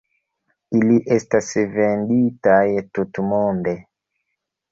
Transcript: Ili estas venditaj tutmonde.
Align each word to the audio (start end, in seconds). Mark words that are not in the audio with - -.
Ili 0.77 0.95
estas 1.15 1.49
venditaj 1.75 2.65
tutmonde. 2.99 3.77